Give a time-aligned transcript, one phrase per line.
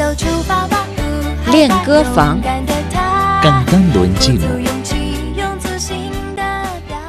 [0.00, 0.86] 手出发吧，
[1.50, 4.58] 练歌房勇敢的他，刚刚轮寂鼓足寞。
[4.60, 6.42] 勇气，用自信的
[6.86, 7.02] 表达。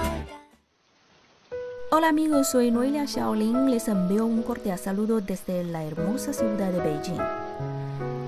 [1.92, 3.70] Hola amigos, soy Noelia Shaolin.
[3.70, 7.22] Les envío un cordial saludo desde la hermosa ciudad de Beijing.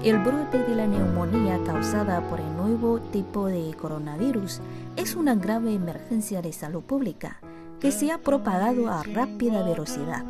[0.04, 4.62] El brote de la neumonía causada por el nuevo tipo de coronavirus
[4.96, 7.42] es una grave emergencia de salud pública
[7.82, 10.24] que se ha propagado a rápida velocidad,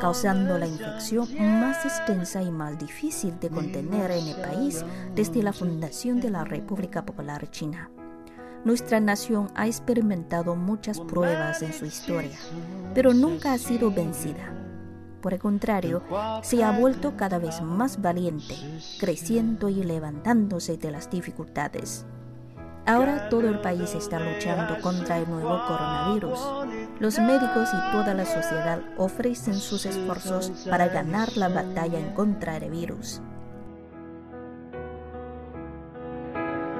[0.00, 1.28] causando la infección
[1.60, 4.84] más extensa y más difícil de contener en el país
[5.14, 7.90] desde la fundación de la República Popular China.
[8.64, 12.38] Nuestra nación ha experimentado muchas pruebas en su historia,
[12.94, 14.54] pero nunca ha sido vencida.
[15.20, 16.02] Por el contrario,
[16.42, 18.56] se ha vuelto cada vez más valiente,
[19.00, 22.06] creciendo y levantándose de las dificultades.
[22.86, 26.38] Ahora todo el país está luchando contra el nuevo coronavirus.
[26.99, 32.59] Los médicos y toda la sociedad ofrecen sus esfuerzos para ganar la batalla en contra
[32.59, 33.21] del virus.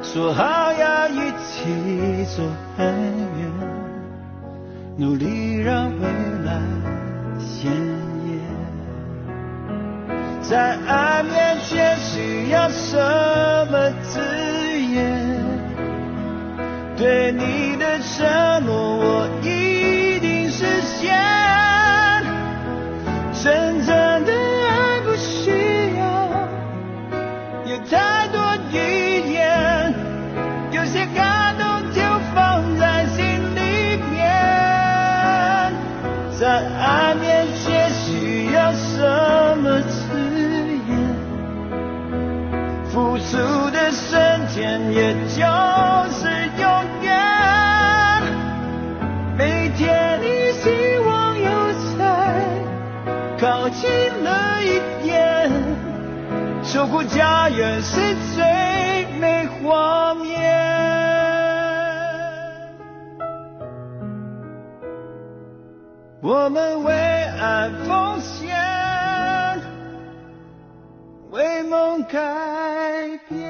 [0.02, 2.42] 说好要一起走
[2.78, 2.88] 很
[3.38, 3.52] 远，
[4.98, 6.08] 努力让未
[6.46, 6.62] 来
[7.38, 8.40] 鲜艳。
[10.42, 12.98] 在爱面前需要什
[13.70, 14.20] 么字
[14.80, 15.44] 眼？
[16.98, 19.73] 对你的承诺我一定
[21.05, 21.13] 实现。
[23.43, 25.51] 真正的爱不需
[25.99, 26.05] 要
[27.67, 28.41] 有太多
[28.73, 28.75] 语
[29.33, 29.93] 言，
[30.73, 32.01] 有些感动就
[32.35, 33.23] 放在心
[33.55, 34.23] 里面。
[36.39, 36.43] 在
[36.79, 37.74] 爱面前
[56.94, 58.00] 守护家园是
[58.36, 58.46] 最
[59.20, 60.38] 美画面。
[66.22, 68.56] 我们为爱奉献，
[71.32, 73.50] 为梦改变。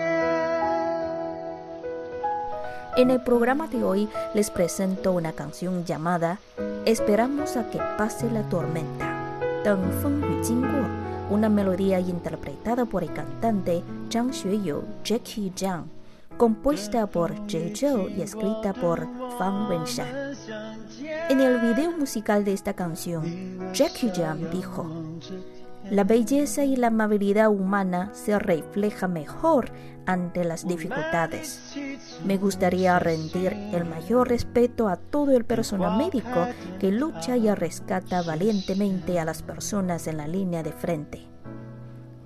[2.96, 6.38] En el programa de hoy les presento una canción llamada
[6.86, 9.10] Esperamos a que pase la tormenta,
[9.62, 10.70] 等风雨经过,
[11.31, 15.87] Una melodía interpretada por el cantante Zhang Xueyou, Jackie Zhang,
[16.37, 19.07] compuesta por Jay Zhou y escrita por
[19.39, 20.35] Fang Wenshan.
[21.29, 23.25] En el video musical de esta canción,
[23.73, 24.87] Jackie Zhang dijo,
[25.91, 29.71] la belleza y la amabilidad humana se refleja mejor
[30.07, 31.75] ante las dificultades.
[32.25, 36.47] Me gustaría rendir el mayor respeto a todo el personal médico
[36.79, 41.27] que lucha y rescata valientemente a las personas en la línea de frente.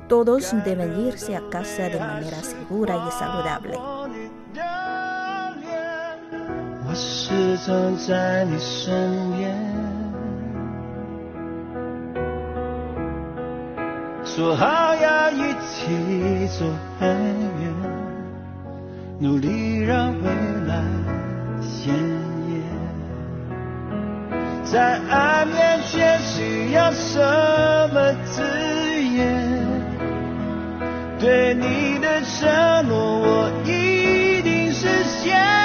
[0.08, 3.76] Todos deben irse a casa de manera segura y saludable.
[14.38, 16.64] 说好要一起走
[17.00, 17.08] 很
[17.60, 17.74] 远，
[19.18, 20.30] 努力让未
[20.68, 20.80] 来
[21.60, 22.62] 鲜艳。
[24.62, 27.18] 在爱面前需要什
[27.92, 28.40] 么字
[29.02, 29.44] 眼？
[31.18, 35.57] 对你的承诺我一定实现。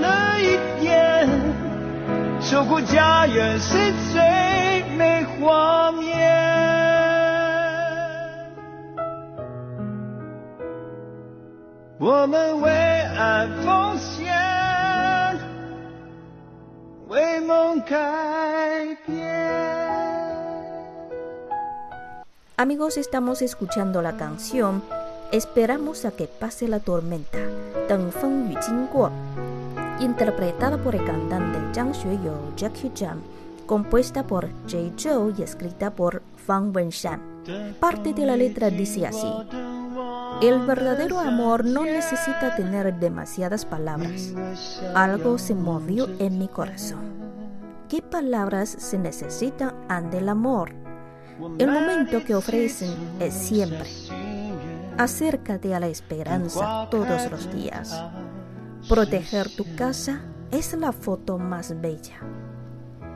[0.00, 1.28] 了一点，
[2.40, 4.20] 守护家园是最
[4.96, 6.06] 美画面。
[11.98, 14.32] 我们为爱奉献，
[17.08, 19.26] 为梦改变。
[22.56, 24.82] Amigos, estamos escuchando la canción
[25.30, 27.38] Esperamos a que pase la tormenta,
[27.86, 29.12] 等风雨经过,
[29.99, 33.21] interpretada por el cantante Zhang Xueyou, Jackie Chan,
[33.65, 37.21] compuesta por Jay Zhou y escrita por Fang Wenshan.
[37.79, 39.27] Parte de la letra dice así:
[40.41, 44.33] El verdadero amor no necesita tener demasiadas palabras.
[44.93, 47.13] Algo se movió en mi corazón.
[47.89, 50.73] ¿Qué palabras se necesitan ante el amor?
[51.57, 53.89] El momento que ofrecen es siempre.
[54.97, 57.99] Acércate a la esperanza todos los días.
[58.88, 60.20] Proteger tu casa
[60.50, 62.20] es la foto más bella.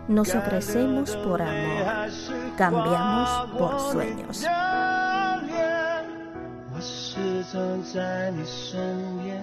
[0.08, 2.10] Nos ofrecemos por amor,
[2.58, 3.28] cambiamos
[3.58, 4.46] por sueños.
[6.74, 8.80] 我始终在你身
[9.22, 9.40] 边。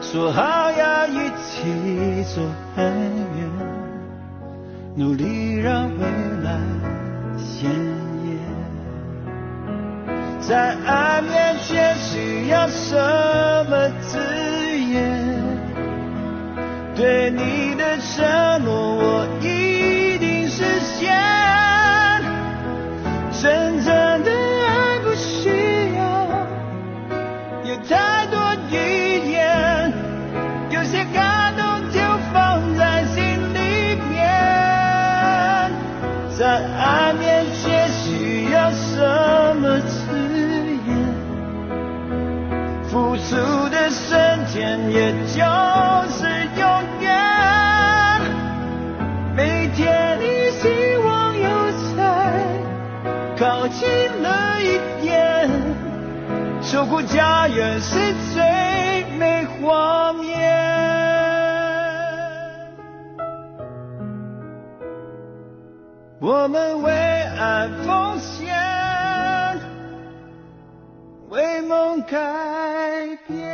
[0.00, 2.40] 说好要一起走
[2.74, 2.84] 很
[3.36, 3.50] 远，
[4.94, 6.04] 努力让未
[6.42, 6.60] 来
[7.36, 8.38] 鲜艳。
[10.40, 11.35] 在爱面前
[12.17, 12.95] 需要什
[13.69, 14.17] 么字
[14.75, 14.97] 眼？
[16.95, 18.56] 对你的承
[56.66, 60.30] 守护家园是最美画面。
[66.20, 68.54] 我们为爱奉献，
[71.30, 73.50] 为梦改变。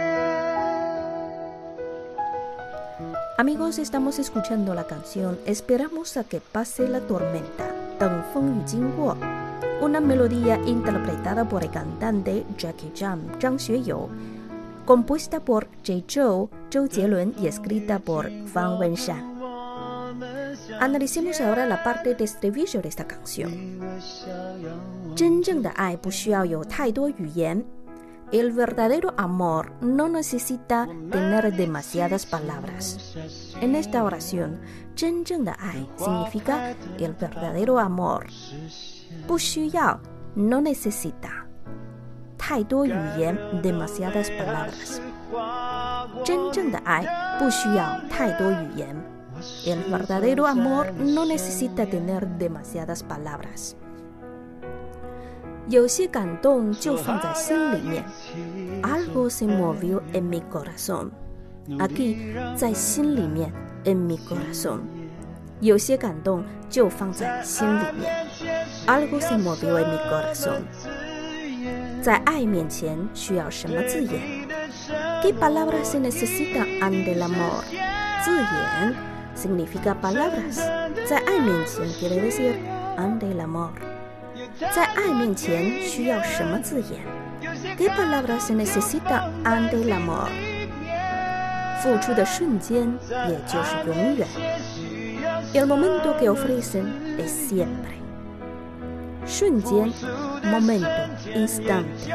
[3.38, 7.64] Amigos, estamos escuchando la canción Esperamos a que pase la tormenta,
[7.98, 9.16] 等风雨经过
[9.80, 14.08] una melodía interpretada por el cantante Jackie Chan, Zhang Xueyou,
[14.84, 19.38] compuesta por Jay Zhou, Zhou Jielun y escrita por Fan Wenshan.
[20.80, 23.50] Analicemos ahora la parte de estribillo de esta canción.
[25.19, 27.64] 真正的爱不需要有太多语言。
[28.32, 33.16] El verdadero amor no necesita tener demasiadas palabras.
[33.62, 34.60] En esta oración,
[34.94, 38.26] 真正的爱 significa el verdadero amor.
[39.26, 39.98] 不需要
[40.34, 41.46] no necesita.
[42.36, 45.00] 太多语言 demasiadas palabras.
[46.25, 48.94] 真正的爱不需要太多语言。
[49.64, 53.76] El verdadero amor no necesita tener demasiadas palabras.
[55.69, 58.04] 有些感动就放在心里面。
[58.82, 61.10] Algo se movió en mi corazón.
[61.78, 62.16] Aquí,
[62.56, 63.52] 在心里面，
[63.84, 64.80] en mi corazón.
[65.60, 68.26] 有些感动就放在心里面。
[68.86, 70.62] Algo se movió en mi corazón.
[72.00, 77.62] 在爱面前需要什么字眼？¿Qué palabras se necesitan ante el amor？
[78.25, 78.94] 字眼
[79.36, 80.56] significa palabras。
[81.06, 82.54] 在爱面前 quiere decir
[82.96, 83.72] ante el amor。
[84.71, 87.00] 在爱面前需要什么字眼
[87.77, 90.30] ？¿Qué palabras se necesitan ante el amor？
[91.81, 92.88] 付出的瞬间，
[93.27, 94.27] 也就是永远。
[95.54, 96.86] El momento que ofrecen
[97.18, 97.94] es siempre。
[99.25, 99.92] 瞬间
[100.44, 100.88] ，momento,
[101.36, 102.10] instante。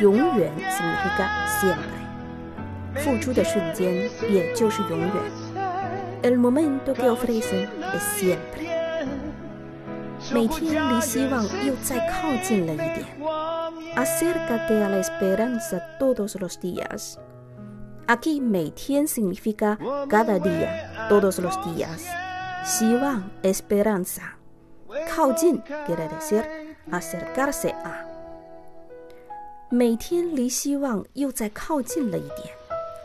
[0.00, 1.28] 永远 significa
[1.60, 2.00] siempre。
[2.96, 5.10] 付出的瞬间，也就是永远。
[6.22, 8.69] El momento que ofrecen es siempre。
[10.33, 13.05] 每天离希望又再靠近了一点。
[13.95, 22.05] Acércate a la esperanza todos los días。Aquí 每天 significa cada día, todos los días。
[22.65, 24.35] 希望 esperanza。
[25.09, 26.43] 靠近 quiere decir
[26.91, 28.05] acercarse a。
[29.69, 32.53] 每天离希望又再靠近了一点。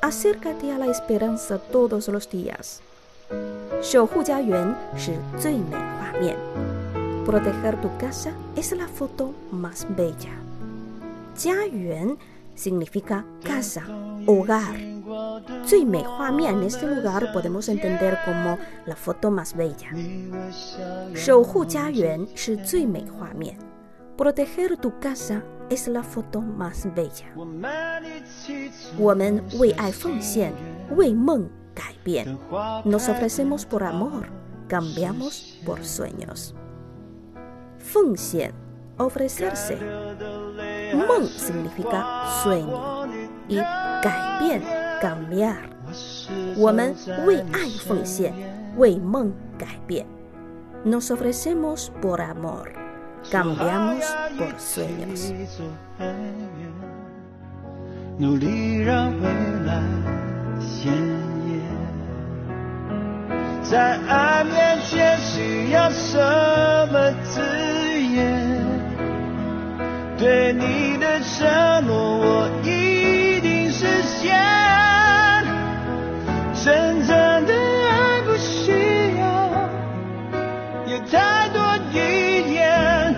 [0.02, 2.78] Acércate a la esperanza todos los días。
[3.82, 6.73] 守护家园是最美画面。
[7.24, 10.34] Proteger tu casa es la foto más bella。
[11.34, 12.16] 家园
[12.56, 13.82] significa casa,
[14.26, 14.74] hogar。
[15.64, 19.90] 最美画面 en este lugar podemos entender como la foto más bella。
[21.14, 23.56] 守护家园是最美画面。
[24.16, 27.26] Proteger tu casa es la foto más bella。
[28.98, 30.52] 我们为爱奉献，
[30.96, 32.36] 为梦改变。
[32.84, 34.26] Nos ofrecemos por amor,
[34.68, 36.54] cambiamos por sueños。
[37.94, 38.52] 奉献
[38.98, 39.76] ofrecerse。
[40.92, 42.04] 梦 significa
[42.42, 43.06] sueño
[43.48, 43.58] y
[44.02, 44.60] 改变
[45.00, 45.56] cambiar。
[46.56, 46.94] 我们
[47.26, 48.32] 为爱奉献，
[48.76, 50.06] 为梦改变。
[50.84, 52.72] Nos ofrecemos por amor,
[53.30, 54.04] cambiamos
[54.38, 55.32] por sueños。
[58.18, 59.28] 努力让未
[59.66, 59.82] 来
[60.60, 60.92] 鲜
[61.48, 61.62] 艳，
[63.62, 66.18] 在爱面前需要什
[66.92, 67.12] 么
[70.17, 74.33] 对你的承诺，我一定实现。
[76.63, 78.71] 真正的爱不需
[79.19, 79.25] 要
[80.87, 81.61] 有太多
[81.93, 81.95] 语
[82.53, 83.13] 言，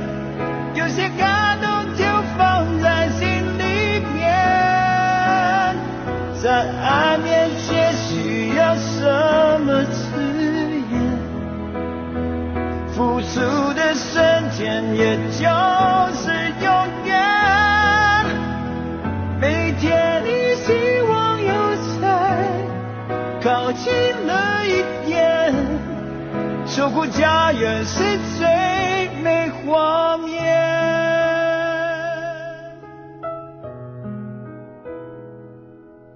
[0.74, 2.04] 有些感动就
[2.38, 3.28] 放在心
[3.58, 4.26] 里面。
[6.42, 6.46] 在
[6.82, 7.37] 爱面
[26.97, 28.03] 守护家园是
[28.39, 28.49] 最
[29.23, 30.41] 美画面。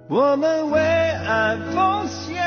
[0.08, 2.42] 我们为爱奉献，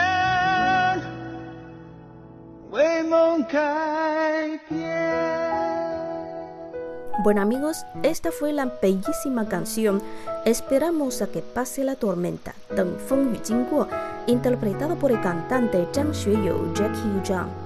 [2.71, 4.89] 为梦改变。
[7.23, 10.01] Bueno amigos, esta fue la bellísima canción
[10.45, 13.87] Esperamos a que pase la tormenta, 等风雨经过,
[14.25, 17.62] interpretada por el cantante Zhang Xueyou, Jackie Zhang.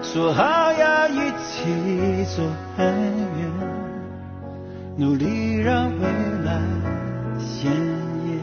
[0.00, 2.44] 说好要一起走
[2.76, 3.50] 很远，
[4.96, 6.06] 努力让未
[6.44, 6.62] 来
[7.40, 8.38] 鲜艳。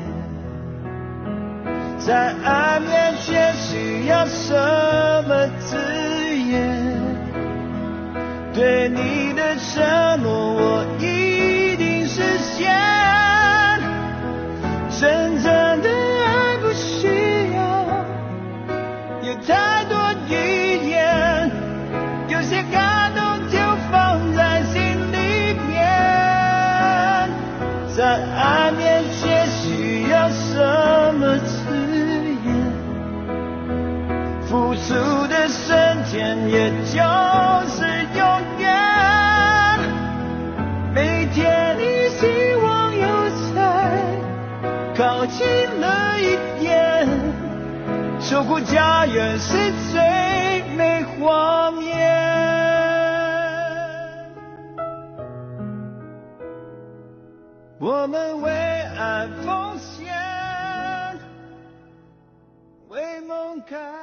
[1.97, 4.53] 在爱面前需要什
[5.25, 6.00] 么字眼？
[8.61, 12.69] 对你的承诺，我一定实现。
[14.99, 15.51] 真正
[15.81, 17.07] 的爱不需
[17.55, 17.59] 要
[19.23, 19.97] 有太多
[45.01, 45.47] 靠近
[45.79, 47.07] 了一点，
[48.19, 49.57] 守护家园是
[49.91, 51.89] 最美画面。
[57.79, 60.05] 我们为爱奉献，
[62.89, 64.00] 为梦开。